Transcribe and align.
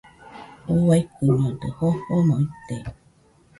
Uaikɨñodɨ 0.83 1.67
jofomo 1.77 2.15
ite. 2.45 2.75